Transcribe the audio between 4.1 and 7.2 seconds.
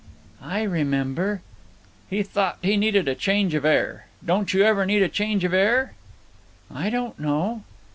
Don't you ever need a change of air?" "I don't